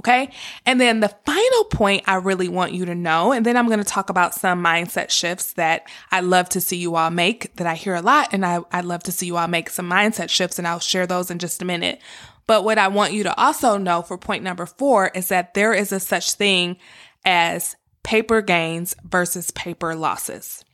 Okay. 0.00 0.30
And 0.66 0.80
then 0.80 1.00
the 1.00 1.14
final 1.24 1.64
point 1.64 2.02
I 2.06 2.16
really 2.16 2.48
want 2.48 2.72
you 2.72 2.84
to 2.86 2.94
know, 2.94 3.32
and 3.32 3.46
then 3.46 3.56
I'm 3.56 3.66
going 3.66 3.78
to 3.78 3.84
talk 3.84 4.10
about 4.10 4.34
some 4.34 4.62
mindset 4.62 5.10
shifts 5.10 5.52
that 5.52 5.88
I 6.10 6.20
love 6.20 6.48
to 6.50 6.60
see 6.60 6.76
you 6.76 6.96
all 6.96 7.10
make 7.10 7.54
that 7.56 7.66
I 7.66 7.74
hear 7.74 7.94
a 7.94 8.02
lot. 8.02 8.30
And 8.32 8.44
I, 8.44 8.60
I'd 8.72 8.84
love 8.84 9.04
to 9.04 9.12
see 9.12 9.26
you 9.26 9.36
all 9.36 9.46
make 9.46 9.70
some 9.70 9.88
mindset 9.88 10.30
shifts 10.30 10.58
and 10.58 10.66
I'll 10.66 10.80
share 10.80 11.06
those 11.06 11.30
in 11.30 11.38
just 11.38 11.62
a 11.62 11.64
minute. 11.64 12.00
But 12.46 12.64
what 12.64 12.76
I 12.76 12.88
want 12.88 13.12
you 13.12 13.22
to 13.22 13.40
also 13.40 13.78
know 13.78 14.02
for 14.02 14.18
point 14.18 14.42
number 14.42 14.66
four 14.66 15.08
is 15.08 15.28
that 15.28 15.54
there 15.54 15.72
is 15.72 15.92
a 15.92 16.00
such 16.00 16.32
thing 16.32 16.76
as 17.24 17.76
paper 18.02 18.42
gains 18.42 18.94
versus 19.04 19.50
paper 19.52 19.94
losses. 19.94 20.64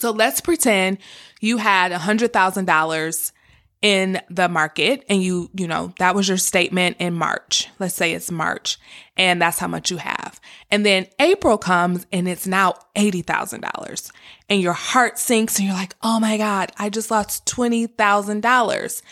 So 0.00 0.10
let's 0.10 0.40
pretend 0.40 0.98
you 1.40 1.58
had 1.58 1.92
$100,000 1.92 3.32
in 3.82 4.20
the 4.30 4.48
market 4.48 5.04
and 5.08 5.22
you, 5.22 5.50
you 5.54 5.68
know, 5.68 5.92
that 5.98 6.14
was 6.14 6.28
your 6.28 6.38
statement 6.38 6.96
in 6.98 7.14
March. 7.14 7.68
Let's 7.78 7.94
say 7.94 8.12
it's 8.14 8.30
March 8.30 8.78
and 9.16 9.40
that's 9.40 9.58
how 9.58 9.68
much 9.68 9.90
you 9.90 9.98
have. 9.98 10.40
And 10.70 10.84
then 10.84 11.06
April 11.20 11.58
comes 11.58 12.06
and 12.10 12.26
it's 12.26 12.46
now 12.46 12.74
$80,000 12.96 14.10
and 14.48 14.60
your 14.60 14.72
heart 14.72 15.18
sinks 15.18 15.58
and 15.58 15.66
you're 15.66 15.76
like, 15.76 15.94
Oh 16.02 16.18
my 16.18 16.36
God, 16.38 16.72
I 16.78 16.88
just 16.88 17.10
lost 17.10 17.46
$20,000. 17.46 19.02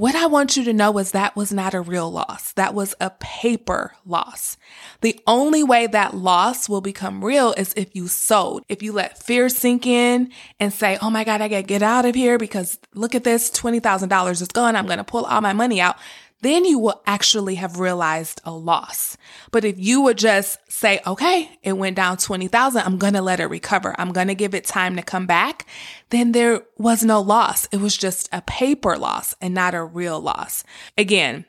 What 0.00 0.14
I 0.14 0.24
want 0.28 0.56
you 0.56 0.64
to 0.64 0.72
know 0.72 0.96
is 0.96 1.10
that 1.10 1.36
was 1.36 1.52
not 1.52 1.74
a 1.74 1.80
real 1.82 2.10
loss. 2.10 2.54
That 2.54 2.72
was 2.72 2.94
a 3.02 3.10
paper 3.20 3.92
loss. 4.06 4.56
The 5.02 5.20
only 5.26 5.62
way 5.62 5.86
that 5.88 6.14
loss 6.14 6.70
will 6.70 6.80
become 6.80 7.22
real 7.22 7.52
is 7.58 7.74
if 7.76 7.94
you 7.94 8.08
sold. 8.08 8.64
If 8.66 8.82
you 8.82 8.92
let 8.92 9.22
fear 9.22 9.50
sink 9.50 9.86
in 9.86 10.32
and 10.58 10.72
say, 10.72 10.96
Oh 11.02 11.10
my 11.10 11.22
God, 11.22 11.42
I 11.42 11.48
gotta 11.48 11.64
get 11.64 11.82
out 11.82 12.06
of 12.06 12.14
here 12.14 12.38
because 12.38 12.78
look 12.94 13.14
at 13.14 13.24
this, 13.24 13.50
$20,000 13.50 14.40
is 14.40 14.48
gone. 14.48 14.74
I'm 14.74 14.86
going 14.86 14.96
to 14.96 15.04
pull 15.04 15.26
all 15.26 15.42
my 15.42 15.52
money 15.52 15.82
out 15.82 15.98
then 16.42 16.64
you 16.64 16.78
will 16.78 17.02
actually 17.06 17.56
have 17.56 17.80
realized 17.80 18.40
a 18.44 18.52
loss. 18.52 19.16
But 19.50 19.64
if 19.64 19.78
you 19.78 20.00
would 20.02 20.18
just 20.18 20.58
say, 20.70 21.00
okay, 21.06 21.58
it 21.62 21.74
went 21.74 21.96
down 21.96 22.16
20,000, 22.16 22.82
I'm 22.82 22.98
going 22.98 23.14
to 23.14 23.22
let 23.22 23.40
it 23.40 23.46
recover. 23.46 23.94
I'm 23.98 24.12
going 24.12 24.28
to 24.28 24.34
give 24.34 24.54
it 24.54 24.64
time 24.64 24.96
to 24.96 25.02
come 25.02 25.26
back. 25.26 25.66
Then 26.10 26.32
there 26.32 26.62
was 26.78 27.04
no 27.04 27.20
loss. 27.20 27.66
It 27.72 27.80
was 27.80 27.96
just 27.96 28.28
a 28.32 28.42
paper 28.42 28.96
loss 28.96 29.34
and 29.40 29.54
not 29.54 29.74
a 29.74 29.84
real 29.84 30.20
loss. 30.20 30.64
Again, 30.96 31.44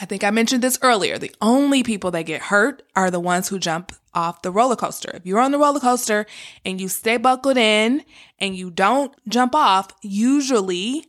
I 0.00 0.06
think 0.06 0.24
I 0.24 0.30
mentioned 0.30 0.62
this 0.62 0.78
earlier. 0.82 1.18
The 1.18 1.34
only 1.40 1.82
people 1.82 2.10
that 2.12 2.22
get 2.22 2.42
hurt 2.42 2.82
are 2.96 3.10
the 3.10 3.20
ones 3.20 3.48
who 3.48 3.58
jump 3.58 3.92
off 4.12 4.42
the 4.42 4.50
roller 4.50 4.76
coaster. 4.76 5.10
If 5.14 5.26
you're 5.26 5.40
on 5.40 5.52
the 5.52 5.58
roller 5.58 5.80
coaster 5.80 6.26
and 6.64 6.80
you 6.80 6.88
stay 6.88 7.16
buckled 7.16 7.56
in 7.56 8.04
and 8.38 8.56
you 8.56 8.70
don't 8.70 9.14
jump 9.28 9.54
off, 9.54 9.88
usually 10.02 11.06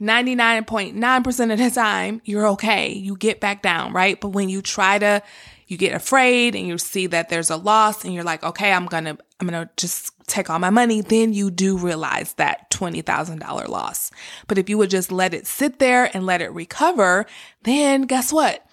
99.9% 0.00 1.52
of 1.52 1.58
the 1.58 1.70
time, 1.70 2.22
you're 2.24 2.46
okay. 2.48 2.92
You 2.92 3.16
get 3.16 3.40
back 3.40 3.62
down, 3.62 3.92
right? 3.92 4.20
But 4.20 4.28
when 4.28 4.48
you 4.48 4.62
try 4.62 4.98
to, 4.98 5.22
you 5.66 5.76
get 5.76 5.92
afraid 5.92 6.54
and 6.54 6.66
you 6.66 6.78
see 6.78 7.08
that 7.08 7.28
there's 7.28 7.50
a 7.50 7.56
loss 7.56 8.04
and 8.04 8.14
you're 8.14 8.24
like, 8.24 8.42
okay, 8.44 8.72
I'm 8.72 8.86
going 8.86 9.04
to, 9.04 9.18
I'm 9.40 9.48
going 9.48 9.66
to 9.66 9.70
just 9.76 10.12
take 10.26 10.50
all 10.50 10.58
my 10.58 10.70
money. 10.70 11.00
Then 11.00 11.32
you 11.32 11.50
do 11.50 11.76
realize 11.76 12.34
that 12.34 12.70
$20,000 12.70 13.68
loss. 13.68 14.10
But 14.46 14.58
if 14.58 14.68
you 14.68 14.78
would 14.78 14.90
just 14.90 15.10
let 15.10 15.34
it 15.34 15.46
sit 15.46 15.78
there 15.78 16.10
and 16.14 16.24
let 16.24 16.42
it 16.42 16.52
recover, 16.52 17.26
then 17.64 18.02
guess 18.02 18.32
what? 18.32 18.64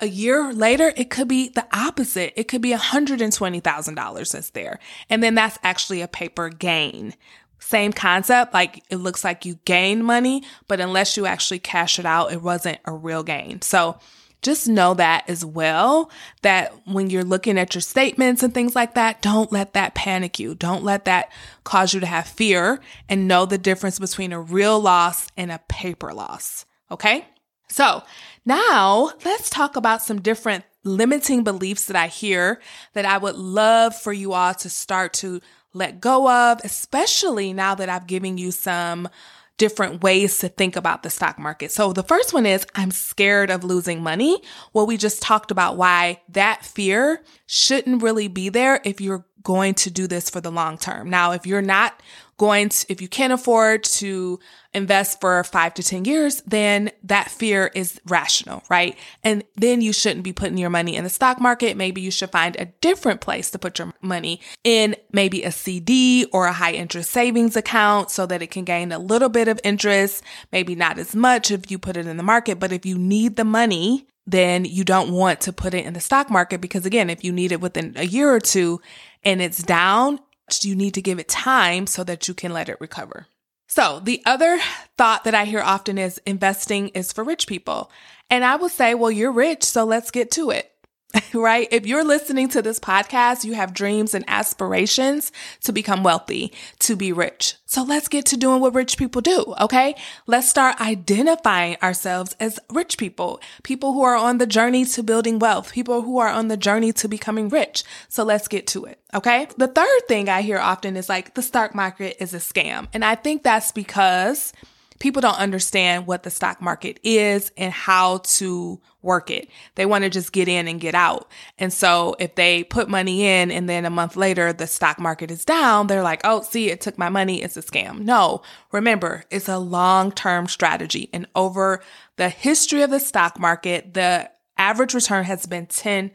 A 0.00 0.06
year 0.06 0.52
later, 0.52 0.92
it 0.96 1.10
could 1.10 1.26
be 1.26 1.48
the 1.48 1.66
opposite. 1.72 2.32
It 2.36 2.46
could 2.46 2.62
be 2.62 2.72
$120,000 2.72 4.32
that's 4.32 4.50
there. 4.50 4.78
And 5.10 5.22
then 5.22 5.34
that's 5.34 5.58
actually 5.62 6.02
a 6.02 6.08
paper 6.08 6.50
gain, 6.50 7.14
same 7.58 7.92
concept, 7.92 8.54
like 8.54 8.82
it 8.90 8.96
looks 8.96 9.24
like 9.24 9.44
you 9.44 9.58
gained 9.64 10.04
money, 10.04 10.44
but 10.68 10.80
unless 10.80 11.16
you 11.16 11.26
actually 11.26 11.58
cash 11.58 11.98
it 11.98 12.06
out, 12.06 12.32
it 12.32 12.42
wasn't 12.42 12.78
a 12.84 12.92
real 12.92 13.22
gain. 13.22 13.62
So 13.62 13.98
just 14.40 14.68
know 14.68 14.94
that 14.94 15.28
as 15.28 15.44
well, 15.44 16.10
that 16.42 16.72
when 16.86 17.10
you're 17.10 17.24
looking 17.24 17.58
at 17.58 17.74
your 17.74 17.82
statements 17.82 18.42
and 18.42 18.54
things 18.54 18.76
like 18.76 18.94
that, 18.94 19.20
don't 19.20 19.50
let 19.50 19.72
that 19.72 19.94
panic 19.94 20.38
you. 20.38 20.54
Don't 20.54 20.84
let 20.84 21.06
that 21.06 21.32
cause 21.64 21.92
you 21.92 22.00
to 22.00 22.06
have 22.06 22.26
fear 22.26 22.80
and 23.08 23.26
know 23.26 23.46
the 23.46 23.58
difference 23.58 23.98
between 23.98 24.32
a 24.32 24.40
real 24.40 24.78
loss 24.78 25.26
and 25.36 25.50
a 25.50 25.60
paper 25.68 26.14
loss. 26.14 26.66
Okay. 26.90 27.26
So 27.68 28.02
now 28.46 29.12
let's 29.24 29.50
talk 29.50 29.76
about 29.76 30.02
some 30.02 30.20
different 30.20 30.64
limiting 30.84 31.44
beliefs 31.44 31.86
that 31.86 31.96
I 31.96 32.06
hear 32.06 32.60
that 32.94 33.04
I 33.04 33.18
would 33.18 33.36
love 33.36 33.94
for 33.94 34.12
you 34.12 34.32
all 34.32 34.54
to 34.54 34.70
start 34.70 35.12
to 35.14 35.40
let 35.78 36.00
go 36.00 36.28
of, 36.28 36.60
especially 36.64 37.52
now 37.52 37.74
that 37.74 37.88
I've 37.88 38.06
given 38.06 38.36
you 38.36 38.50
some 38.50 39.08
different 39.56 40.02
ways 40.02 40.38
to 40.38 40.48
think 40.48 40.76
about 40.76 41.02
the 41.02 41.10
stock 41.10 41.38
market. 41.38 41.72
So 41.72 41.92
the 41.92 42.04
first 42.04 42.32
one 42.32 42.46
is 42.46 42.66
I'm 42.74 42.90
scared 42.90 43.50
of 43.50 43.64
losing 43.64 44.02
money. 44.02 44.40
Well, 44.72 44.86
we 44.86 44.96
just 44.96 45.20
talked 45.20 45.50
about 45.50 45.76
why 45.76 46.20
that 46.30 46.64
fear 46.64 47.22
shouldn't 47.46 48.02
really 48.02 48.28
be 48.28 48.48
there 48.48 48.80
if 48.84 49.00
you're 49.00 49.26
going 49.42 49.74
to 49.74 49.90
do 49.90 50.06
this 50.06 50.30
for 50.30 50.40
the 50.40 50.50
long 50.50 50.78
term. 50.78 51.10
Now, 51.10 51.32
if 51.32 51.46
you're 51.46 51.62
not 51.62 52.00
going 52.38 52.68
to, 52.70 52.86
if 52.88 53.02
you 53.02 53.08
can't 53.08 53.32
afford 53.32 53.84
to 53.84 54.38
invest 54.72 55.20
for 55.20 55.42
five 55.44 55.74
to 55.74 55.82
10 55.82 56.04
years, 56.04 56.40
then 56.46 56.90
that 57.02 57.30
fear 57.30 57.70
is 57.74 58.00
rational, 58.06 58.62
right? 58.70 58.96
And 59.24 59.42
then 59.56 59.80
you 59.80 59.92
shouldn't 59.92 60.22
be 60.22 60.32
putting 60.32 60.56
your 60.56 60.70
money 60.70 60.96
in 60.96 61.04
the 61.04 61.10
stock 61.10 61.40
market. 61.40 61.76
Maybe 61.76 62.00
you 62.00 62.10
should 62.10 62.30
find 62.30 62.56
a 62.56 62.66
different 62.80 63.20
place 63.20 63.50
to 63.50 63.58
put 63.58 63.78
your 63.78 63.92
money 64.00 64.40
in 64.62 64.94
maybe 65.12 65.42
a 65.42 65.50
CD 65.50 66.26
or 66.32 66.46
a 66.46 66.52
high 66.52 66.72
interest 66.72 67.10
savings 67.10 67.56
account 67.56 68.10
so 68.10 68.24
that 68.26 68.40
it 68.40 68.50
can 68.50 68.64
gain 68.64 68.92
a 68.92 68.98
little 68.98 69.28
bit 69.28 69.48
of 69.48 69.60
interest, 69.64 70.22
maybe 70.52 70.74
not 70.74 70.98
as 70.98 71.14
much 71.14 71.50
if 71.50 71.70
you 71.70 71.78
put 71.78 71.96
it 71.96 72.06
in 72.06 72.16
the 72.16 72.22
market. 72.22 72.60
But 72.60 72.72
if 72.72 72.86
you 72.86 72.96
need 72.96 73.36
the 73.36 73.44
money, 73.44 74.06
then 74.28 74.64
you 74.66 74.84
don't 74.84 75.10
want 75.10 75.40
to 75.40 75.52
put 75.52 75.72
it 75.72 75.86
in 75.86 75.94
the 75.94 76.00
stock 76.00 76.30
market 76.30 76.60
because 76.60 76.84
again, 76.84 77.08
if 77.08 77.24
you 77.24 77.32
need 77.32 77.50
it 77.50 77.62
within 77.62 77.94
a 77.96 78.04
year 78.04 78.30
or 78.30 78.40
two 78.40 78.80
and 79.24 79.40
it's 79.40 79.62
down, 79.62 80.20
you 80.64 80.74
need 80.74 80.94
to 80.94 81.02
give 81.02 81.18
it 81.18 81.28
time 81.28 81.86
so 81.86 82.04
that 82.04 82.28
you 82.28 82.34
can 82.34 82.52
let 82.52 82.68
it 82.68 82.80
recover. 82.80 83.26
So 83.68 84.00
the 84.02 84.22
other 84.24 84.58
thought 84.96 85.24
that 85.24 85.34
I 85.34 85.44
hear 85.44 85.60
often 85.60 85.98
is 85.98 86.20
investing 86.24 86.88
is 86.88 87.12
for 87.12 87.22
rich 87.22 87.46
people. 87.46 87.90
And 88.30 88.44
I 88.44 88.56
will 88.56 88.68
say, 88.68 88.94
well, 88.94 89.10
you're 89.10 89.32
rich, 89.32 89.62
so 89.64 89.84
let's 89.84 90.10
get 90.10 90.30
to 90.32 90.50
it. 90.50 90.72
right? 91.34 91.68
If 91.70 91.86
you're 91.86 92.04
listening 92.04 92.48
to 92.50 92.60
this 92.60 92.78
podcast, 92.78 93.44
you 93.44 93.54
have 93.54 93.72
dreams 93.72 94.12
and 94.14 94.24
aspirations 94.28 95.32
to 95.64 95.72
become 95.72 96.02
wealthy, 96.02 96.52
to 96.80 96.96
be 96.96 97.12
rich. 97.12 97.54
So 97.64 97.82
let's 97.82 98.08
get 98.08 98.26
to 98.26 98.36
doing 98.36 98.60
what 98.60 98.74
rich 98.74 98.98
people 98.98 99.22
do. 99.22 99.54
Okay. 99.60 99.94
Let's 100.26 100.48
start 100.48 100.80
identifying 100.80 101.76
ourselves 101.82 102.36
as 102.40 102.60
rich 102.70 102.98
people, 102.98 103.40
people 103.62 103.94
who 103.94 104.02
are 104.02 104.16
on 104.16 104.38
the 104.38 104.46
journey 104.46 104.84
to 104.86 105.02
building 105.02 105.38
wealth, 105.38 105.72
people 105.72 106.02
who 106.02 106.18
are 106.18 106.28
on 106.28 106.48
the 106.48 106.56
journey 106.56 106.92
to 106.94 107.08
becoming 107.08 107.48
rich. 107.48 107.84
So 108.08 108.22
let's 108.22 108.48
get 108.48 108.66
to 108.68 108.84
it. 108.84 109.00
Okay. 109.14 109.48
The 109.56 109.68
third 109.68 110.08
thing 110.08 110.28
I 110.28 110.42
hear 110.42 110.58
often 110.58 110.96
is 110.96 111.08
like 111.08 111.34
the 111.34 111.42
stock 111.42 111.74
market 111.74 112.22
is 112.22 112.34
a 112.34 112.38
scam. 112.38 112.88
And 112.92 113.04
I 113.04 113.14
think 113.14 113.42
that's 113.42 113.72
because 113.72 114.52
people 114.98 115.22
don't 115.22 115.38
understand 115.38 116.06
what 116.06 116.22
the 116.22 116.30
stock 116.30 116.60
market 116.60 116.98
is 117.02 117.52
and 117.56 117.72
how 117.72 118.18
to 118.18 118.80
work 119.08 119.30
it. 119.30 119.48
They 119.74 119.86
want 119.86 120.04
to 120.04 120.10
just 120.10 120.32
get 120.32 120.48
in 120.48 120.68
and 120.68 120.78
get 120.78 120.94
out. 120.94 121.32
And 121.58 121.72
so 121.72 122.14
if 122.20 122.34
they 122.34 122.62
put 122.62 122.90
money 122.90 123.26
in 123.26 123.50
and 123.50 123.68
then 123.68 123.86
a 123.86 123.90
month 123.90 124.16
later 124.16 124.52
the 124.52 124.66
stock 124.66 125.00
market 125.00 125.30
is 125.30 125.46
down, 125.46 125.86
they're 125.86 126.02
like, 126.02 126.20
oh, 126.24 126.42
see, 126.42 126.68
it 126.68 126.82
took 126.82 126.98
my 126.98 127.08
money. 127.08 127.42
It's 127.42 127.56
a 127.56 127.62
scam. 127.62 128.00
No, 128.00 128.42
remember, 128.70 129.24
it's 129.30 129.48
a 129.48 129.58
long 129.58 130.12
term 130.12 130.46
strategy. 130.46 131.08
And 131.12 131.26
over 131.34 131.82
the 132.16 132.28
history 132.28 132.82
of 132.82 132.90
the 132.90 133.00
stock 133.00 133.40
market, 133.40 133.94
the 133.94 134.30
average 134.58 134.92
return 134.92 135.24
has 135.24 135.46
been 135.46 135.66
10%. 135.66 136.10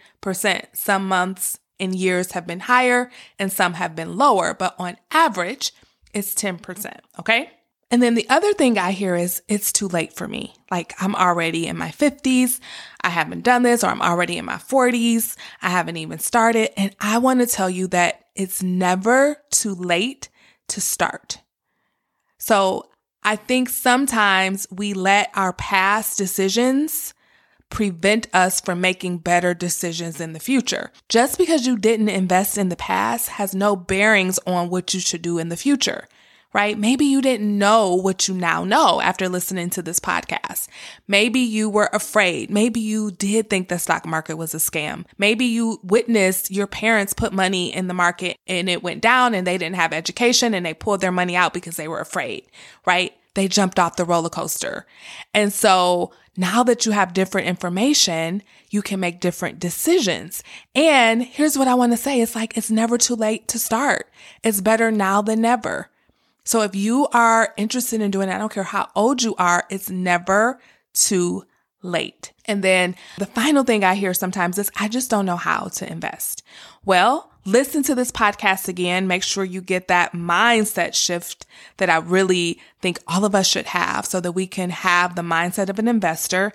Some 0.73 1.07
months 1.07 1.59
and 1.79 1.95
years 1.95 2.33
have 2.33 2.45
been 2.45 2.61
higher 2.61 3.09
and 3.39 3.51
some 3.51 3.73
have 3.73 3.95
been 3.95 4.15
lower, 4.17 4.53
but 4.53 4.75
on 4.77 4.97
average, 5.11 5.73
it's 6.13 6.35
10%. 6.35 6.99
Okay. 7.19 7.49
And 7.93 8.01
then 8.01 8.15
the 8.15 8.27
other 8.27 8.53
thing 8.53 8.79
I 8.79 8.91
hear 8.91 9.15
is 9.15 9.43
it's 9.47 9.71
too 9.71 9.87
late 9.87 10.13
for 10.13 10.27
me. 10.27 10.55
Like 10.71 10.95
I'm 10.99 11.13
already 11.13 11.67
in 11.67 11.77
my 11.77 11.89
50s. 11.89 12.59
I 13.01 13.09
haven't 13.09 13.43
done 13.43 13.61
this 13.61 13.83
or 13.83 13.91
I'm 13.91 14.01
already 14.01 14.35
in 14.39 14.45
my 14.45 14.55
40s. 14.55 15.35
I 15.61 15.69
haven't 15.69 15.97
even 15.97 16.17
started. 16.17 16.71
And 16.75 16.95
I 16.99 17.19
want 17.19 17.41
to 17.41 17.45
tell 17.45 17.69
you 17.69 17.85
that 17.89 18.25
it's 18.33 18.63
never 18.63 19.37
too 19.51 19.75
late 19.75 20.29
to 20.69 20.81
start. 20.81 21.41
So 22.39 22.89
I 23.21 23.35
think 23.35 23.69
sometimes 23.69 24.65
we 24.71 24.95
let 24.95 25.29
our 25.35 25.53
past 25.53 26.17
decisions 26.17 27.13
prevent 27.69 28.27
us 28.33 28.59
from 28.59 28.81
making 28.81 29.19
better 29.19 29.53
decisions 29.53 30.19
in 30.19 30.33
the 30.33 30.39
future. 30.39 30.91
Just 31.09 31.37
because 31.37 31.67
you 31.67 31.77
didn't 31.77 32.09
invest 32.09 32.57
in 32.57 32.69
the 32.69 32.75
past 32.75 33.29
has 33.29 33.53
no 33.53 33.75
bearings 33.75 34.39
on 34.47 34.71
what 34.71 34.95
you 34.95 34.99
should 34.99 35.21
do 35.21 35.37
in 35.37 35.49
the 35.49 35.57
future 35.57 36.07
right? 36.53 36.77
Maybe 36.77 37.05
you 37.05 37.21
didn't 37.21 37.57
know 37.57 37.95
what 37.95 38.27
you 38.27 38.35
now 38.35 38.63
know 38.63 39.01
after 39.01 39.27
listening 39.27 39.71
to 39.71 39.81
this 39.81 39.99
podcast. 39.99 40.67
Maybe 41.07 41.39
you 41.39 41.69
were 41.69 41.89
afraid. 41.91 42.49
Maybe 42.49 42.79
you 42.79 43.11
did 43.11 43.49
think 43.49 43.67
the 43.67 43.79
stock 43.79 44.05
market 44.05 44.37
was 44.37 44.53
a 44.53 44.57
scam. 44.57 45.05
Maybe 45.17 45.45
you 45.45 45.79
witnessed 45.83 46.51
your 46.51 46.67
parents 46.67 47.13
put 47.13 47.33
money 47.33 47.73
in 47.73 47.87
the 47.87 47.93
market 47.93 48.37
and 48.47 48.69
it 48.69 48.83
went 48.83 49.01
down 49.01 49.33
and 49.33 49.45
they 49.45 49.57
didn't 49.57 49.75
have 49.75 49.93
education 49.93 50.53
and 50.53 50.65
they 50.65 50.73
pulled 50.73 51.01
their 51.01 51.11
money 51.11 51.35
out 51.35 51.53
because 51.53 51.75
they 51.75 51.87
were 51.87 51.99
afraid, 51.99 52.45
right? 52.85 53.13
They 53.33 53.47
jumped 53.47 53.79
off 53.79 53.95
the 53.95 54.05
roller 54.05 54.29
coaster. 54.29 54.85
And 55.33 55.51
so 55.51 56.11
now 56.37 56.63
that 56.63 56.85
you 56.85 56.91
have 56.91 57.13
different 57.13 57.47
information, 57.47 58.43
you 58.69 58.81
can 58.81 58.99
make 58.99 59.19
different 59.19 59.59
decisions. 59.59 60.43
And 60.75 61.23
here's 61.23 61.57
what 61.57 61.67
I 61.67 61.73
want 61.73 61.93
to 61.93 61.97
say. 61.97 62.21
It's 62.21 62.35
like, 62.35 62.57
it's 62.57 62.71
never 62.71 62.97
too 62.97 63.15
late 63.15 63.47
to 63.49 63.59
start. 63.59 64.07
It's 64.43 64.61
better 64.61 64.91
now 64.91 65.21
than 65.21 65.41
never. 65.41 65.89
So 66.43 66.61
if 66.61 66.75
you 66.75 67.07
are 67.13 67.53
interested 67.57 68.01
in 68.01 68.11
doing 68.11 68.29
it, 68.29 68.33
I 68.33 68.37
don't 68.37 68.51
care 68.51 68.63
how 68.63 68.89
old 68.95 69.23
you 69.23 69.35
are, 69.37 69.65
it's 69.69 69.89
never 69.89 70.59
too 70.93 71.45
late. 71.81 72.33
And 72.45 72.63
then 72.63 72.95
the 73.17 73.25
final 73.25 73.63
thing 73.63 73.83
I 73.83 73.95
hear 73.95 74.13
sometimes 74.13 74.57
is, 74.57 74.71
I 74.77 74.87
just 74.87 75.09
don't 75.09 75.25
know 75.25 75.37
how 75.37 75.65
to 75.65 75.89
invest. 75.89 76.43
Well, 76.85 77.31
listen 77.45 77.83
to 77.83 77.95
this 77.95 78.11
podcast 78.11 78.67
again. 78.67 79.07
Make 79.07 79.23
sure 79.23 79.43
you 79.43 79.61
get 79.61 79.87
that 79.87 80.13
mindset 80.13 80.93
shift 80.93 81.45
that 81.77 81.89
I 81.89 81.97
really 81.97 82.59
think 82.81 82.99
all 83.07 83.25
of 83.25 83.35
us 83.35 83.47
should 83.47 83.67
have 83.67 84.05
so 84.05 84.19
that 84.21 84.31
we 84.31 84.47
can 84.47 84.69
have 84.69 85.15
the 85.15 85.21
mindset 85.21 85.69
of 85.69 85.79
an 85.79 85.87
investor. 85.87 86.53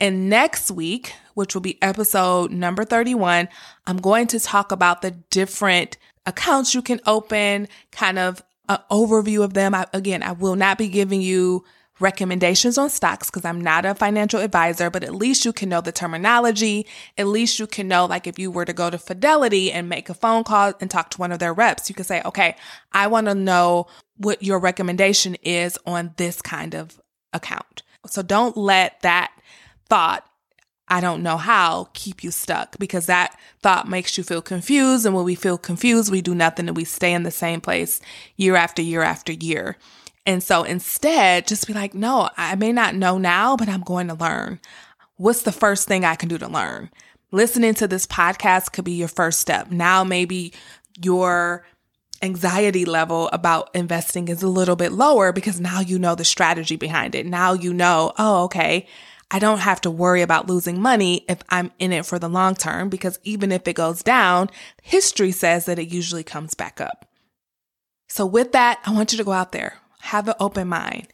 And 0.00 0.28
next 0.28 0.70
week, 0.70 1.14
which 1.34 1.54
will 1.54 1.62
be 1.62 1.80
episode 1.82 2.50
number 2.50 2.84
31, 2.84 3.48
I'm 3.86 3.96
going 3.98 4.26
to 4.28 4.40
talk 4.40 4.72
about 4.72 5.02
the 5.02 5.12
different 5.12 5.96
accounts 6.26 6.74
you 6.74 6.82
can 6.82 7.00
open, 7.06 7.68
kind 7.92 8.18
of 8.18 8.42
an 8.68 8.78
overview 8.90 9.42
of 9.42 9.54
them. 9.54 9.74
I, 9.74 9.86
again, 9.92 10.22
I 10.22 10.32
will 10.32 10.56
not 10.56 10.78
be 10.78 10.88
giving 10.88 11.20
you 11.20 11.64
recommendations 12.00 12.76
on 12.76 12.90
stocks 12.90 13.30
because 13.30 13.44
I'm 13.44 13.60
not 13.60 13.84
a 13.84 13.94
financial 13.94 14.40
advisor, 14.40 14.90
but 14.90 15.04
at 15.04 15.14
least 15.14 15.44
you 15.44 15.52
can 15.52 15.68
know 15.68 15.80
the 15.80 15.92
terminology. 15.92 16.86
At 17.16 17.28
least 17.28 17.60
you 17.60 17.66
can 17.66 17.86
know, 17.86 18.06
like, 18.06 18.26
if 18.26 18.38
you 18.38 18.50
were 18.50 18.64
to 18.64 18.72
go 18.72 18.90
to 18.90 18.98
Fidelity 18.98 19.70
and 19.70 19.88
make 19.88 20.08
a 20.08 20.14
phone 20.14 20.42
call 20.42 20.72
and 20.80 20.90
talk 20.90 21.10
to 21.10 21.18
one 21.18 21.30
of 21.30 21.38
their 21.38 21.54
reps, 21.54 21.88
you 21.88 21.94
could 21.94 22.06
say, 22.06 22.20
okay, 22.24 22.56
I 22.92 23.06
want 23.06 23.28
to 23.28 23.34
know 23.34 23.86
what 24.16 24.42
your 24.42 24.58
recommendation 24.58 25.36
is 25.42 25.78
on 25.86 26.14
this 26.16 26.42
kind 26.42 26.74
of 26.74 27.00
account. 27.32 27.82
So 28.06 28.22
don't 28.22 28.56
let 28.56 29.00
that 29.02 29.32
thought 29.88 30.28
I 30.94 31.00
don't 31.00 31.24
know 31.24 31.38
how 31.38 31.88
keep 31.92 32.22
you 32.22 32.30
stuck 32.30 32.78
because 32.78 33.06
that 33.06 33.36
thought 33.64 33.88
makes 33.88 34.16
you 34.16 34.22
feel 34.22 34.40
confused. 34.40 35.04
And 35.04 35.12
when 35.12 35.24
we 35.24 35.34
feel 35.34 35.58
confused, 35.58 36.08
we 36.08 36.22
do 36.22 36.36
nothing 36.36 36.68
and 36.68 36.76
we 36.76 36.84
stay 36.84 37.12
in 37.12 37.24
the 37.24 37.32
same 37.32 37.60
place 37.60 38.00
year 38.36 38.54
after 38.54 38.80
year 38.80 39.02
after 39.02 39.32
year. 39.32 39.76
And 40.24 40.40
so 40.40 40.62
instead, 40.62 41.48
just 41.48 41.66
be 41.66 41.72
like, 41.72 41.94
no, 41.94 42.30
I 42.36 42.54
may 42.54 42.70
not 42.70 42.94
know 42.94 43.18
now, 43.18 43.56
but 43.56 43.68
I'm 43.68 43.80
going 43.80 44.06
to 44.06 44.14
learn. 44.14 44.60
What's 45.16 45.42
the 45.42 45.50
first 45.50 45.88
thing 45.88 46.04
I 46.04 46.14
can 46.14 46.28
do 46.28 46.38
to 46.38 46.46
learn? 46.46 46.90
Listening 47.32 47.74
to 47.74 47.88
this 47.88 48.06
podcast 48.06 48.70
could 48.70 48.84
be 48.84 48.92
your 48.92 49.08
first 49.08 49.40
step. 49.40 49.72
Now, 49.72 50.04
maybe 50.04 50.52
your 51.02 51.66
anxiety 52.22 52.84
level 52.84 53.28
about 53.32 53.74
investing 53.74 54.28
is 54.28 54.44
a 54.44 54.48
little 54.48 54.76
bit 54.76 54.92
lower 54.92 55.32
because 55.32 55.60
now 55.60 55.80
you 55.80 55.98
know 55.98 56.14
the 56.14 56.24
strategy 56.24 56.76
behind 56.76 57.16
it. 57.16 57.26
Now 57.26 57.52
you 57.52 57.74
know, 57.74 58.12
oh, 58.16 58.44
okay, 58.44 58.86
I 59.30 59.38
don't 59.38 59.58
have 59.58 59.80
to 59.82 59.90
worry 59.90 60.22
about 60.22 60.48
losing 60.48 60.80
money 60.80 61.24
if 61.28 61.42
I'm 61.48 61.72
in 61.78 61.92
it 61.92 62.06
for 62.06 62.18
the 62.18 62.28
long 62.28 62.54
term 62.54 62.88
because 62.88 63.18
even 63.24 63.50
if 63.52 63.66
it 63.66 63.74
goes 63.74 64.02
down, 64.02 64.50
history 64.82 65.32
says 65.32 65.66
that 65.66 65.78
it 65.78 65.88
usually 65.88 66.24
comes 66.24 66.54
back 66.54 66.80
up. 66.80 67.08
So 68.08 68.26
with 68.26 68.52
that, 68.52 68.80
I 68.84 68.92
want 68.92 69.12
you 69.12 69.18
to 69.18 69.24
go 69.24 69.32
out 69.32 69.52
there, 69.52 69.78
have 70.00 70.28
an 70.28 70.34
open 70.38 70.68
mind, 70.68 71.08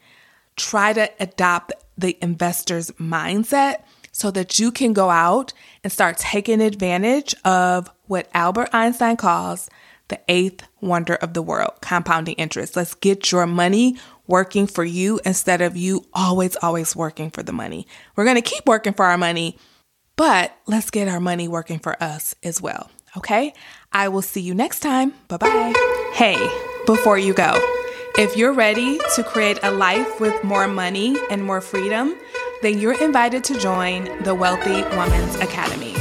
try 0.56 0.92
to 0.92 1.10
adopt 1.18 1.72
the 1.96 2.18
investor's 2.20 2.90
mindset 2.92 3.82
so 4.12 4.30
that 4.32 4.58
you 4.58 4.72
can 4.72 4.92
go 4.92 5.08
out 5.08 5.52
and 5.82 5.92
start 5.92 6.18
taking 6.18 6.60
advantage 6.60 7.34
of 7.44 7.90
what 8.06 8.28
Albert 8.34 8.70
Einstein 8.72 9.16
calls 9.16 9.70
the 10.08 10.20
eighth 10.28 10.66
wonder 10.80 11.14
of 11.14 11.34
the 11.34 11.42
world, 11.42 11.72
compounding 11.80 12.34
interest. 12.34 12.76
Let's 12.76 12.94
get 12.94 13.30
your 13.30 13.46
money 13.46 13.96
working 14.30 14.66
for 14.66 14.84
you 14.84 15.20
instead 15.24 15.60
of 15.60 15.76
you 15.76 16.06
always, 16.14 16.56
always 16.62 16.94
working 16.94 17.30
for 17.30 17.42
the 17.42 17.52
money. 17.52 17.86
We're 18.16 18.24
going 18.24 18.36
to 18.36 18.42
keep 18.42 18.66
working 18.66 18.94
for 18.94 19.04
our 19.04 19.18
money, 19.18 19.58
but 20.16 20.56
let's 20.66 20.90
get 20.90 21.08
our 21.08 21.20
money 21.20 21.48
working 21.48 21.80
for 21.80 22.00
us 22.02 22.34
as 22.42 22.62
well. 22.62 22.90
Okay? 23.16 23.52
I 23.92 24.08
will 24.08 24.22
see 24.22 24.40
you 24.40 24.54
next 24.54 24.80
time. 24.80 25.12
Bye 25.28 25.38
bye. 25.38 25.72
Hey, 26.12 26.38
before 26.86 27.18
you 27.18 27.34
go, 27.34 27.54
if 28.16 28.36
you're 28.36 28.52
ready 28.52 29.00
to 29.16 29.24
create 29.24 29.58
a 29.64 29.70
life 29.72 30.20
with 30.20 30.44
more 30.44 30.68
money 30.68 31.16
and 31.30 31.42
more 31.42 31.60
freedom, 31.60 32.16
then 32.62 32.78
you're 32.78 33.02
invited 33.02 33.42
to 33.44 33.58
join 33.58 34.04
the 34.22 34.34
Wealthy 34.34 34.82
Woman's 34.96 35.34
Academy, 35.36 35.94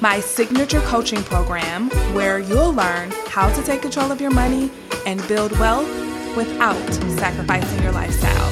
my 0.00 0.18
signature 0.18 0.80
coaching 0.80 1.22
program 1.22 1.90
where 2.14 2.40
you'll 2.40 2.72
learn 2.72 3.12
how 3.28 3.52
to 3.54 3.62
take 3.62 3.82
control 3.82 4.10
of 4.10 4.20
your 4.20 4.30
money 4.30 4.70
and 5.06 5.26
build 5.28 5.52
wealth 5.58 6.05
without 6.36 6.92
sacrificing 7.18 7.82
your 7.82 7.92
lifestyle. 7.92 8.50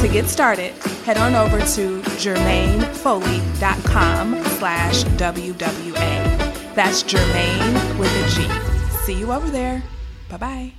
To 0.00 0.08
get 0.08 0.26
started, 0.26 0.72
head 1.04 1.18
on 1.18 1.34
over 1.34 1.58
to 1.58 2.00
germainefoley.com 2.00 4.44
slash 4.44 5.04
WWA. 5.04 6.74
That's 6.74 7.02
Germaine 7.02 7.98
with 7.98 8.10
a 8.10 8.28
G. 8.30 8.48
See 9.04 9.18
you 9.18 9.32
over 9.32 9.50
there. 9.50 9.82
Bye 10.30 10.36
bye. 10.38 10.72